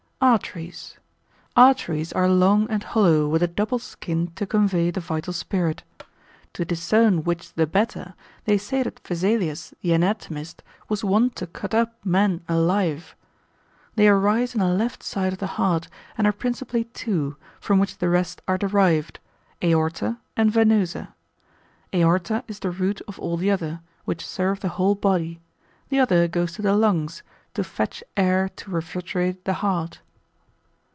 [0.23, 0.99] Arteries.]
[1.57, 5.81] Arteries are long and hollow, with a double skin to convey the vital spirit;
[6.53, 8.13] to discern which the better,
[8.45, 13.15] they say that Vesalius the anatomist was wont to cut up men alive.
[13.95, 15.87] They arise in the left side of the heart,
[16.19, 19.19] and are principally two, from which the rest are derived,
[19.63, 21.15] aorta and venosa:
[21.95, 25.39] aorta is the root of all the other, which serve the whole body;
[25.89, 27.23] the other goes to the lungs,
[27.55, 29.99] to fetch air to refrigerate the heart.